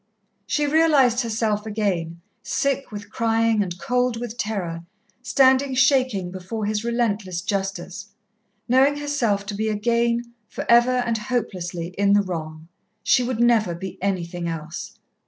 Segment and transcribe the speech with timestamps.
[0.47, 4.83] She realized herself again, sick with crying and cold with terror,
[5.21, 8.07] standing shaking before his relentless justice,
[8.67, 12.67] knowing herself to be again, for ever and hopelessly, in the wrong.
[13.03, 14.97] She would never be anything else.